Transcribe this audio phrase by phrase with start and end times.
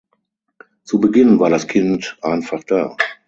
[0.83, 2.97] Zu Beginn war das Kind einfach da.